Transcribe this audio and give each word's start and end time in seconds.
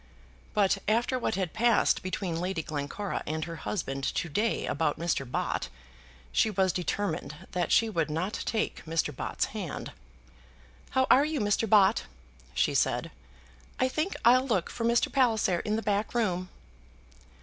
But 0.55 0.79
after 0.87 1.19
what 1.19 1.35
had 1.35 1.53
passed 1.53 2.01
between 2.01 2.41
Lady 2.41 2.63
Glencora 2.63 3.21
and 3.27 3.45
her 3.45 3.57
husband 3.57 4.03
to 4.03 4.29
day 4.29 4.65
about 4.65 4.97
Mr. 4.97 5.29
Bott, 5.29 5.69
she 6.31 6.49
was 6.49 6.73
determined 6.73 7.35
that 7.51 7.71
she 7.71 7.87
would 7.87 8.09
not 8.09 8.33
take 8.45 8.83
Mr. 8.85 9.15
Bott's 9.15 9.45
hand. 9.53 9.91
"How 10.89 11.05
are 11.11 11.23
you, 11.23 11.39
Mr. 11.39 11.69
Bott?" 11.69 12.05
she 12.55 12.73
said. 12.73 13.11
"I 13.79 13.87
think 13.87 14.15
I'll 14.25 14.47
look 14.47 14.71
for 14.71 14.85
Mr. 14.85 15.13
Palliser 15.13 15.59
in 15.59 15.75
the 15.75 15.83
back 15.83 16.15
room." 16.15 16.49